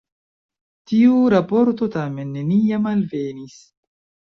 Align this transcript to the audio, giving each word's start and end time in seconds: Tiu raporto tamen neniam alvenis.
Tiu 0.93 1.21
raporto 1.35 1.91
tamen 1.99 2.35
neniam 2.41 2.93
alvenis. 2.97 3.65